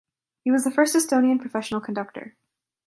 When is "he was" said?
0.43-0.63